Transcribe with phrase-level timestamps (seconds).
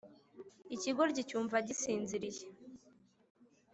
[0.75, 2.43] ikigoryi cyumva gisinziriye